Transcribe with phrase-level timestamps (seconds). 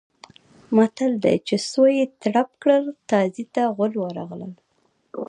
[0.75, 4.53] متل دی: چې سویې ترپ کړل تازي ته غول ورغلل.